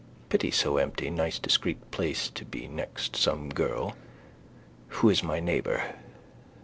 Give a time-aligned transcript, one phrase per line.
[0.29, 1.11] Pity so empty.
[1.11, 3.95] Nice discreet place to be next some girl.
[4.87, 5.93] Who is my neighbour?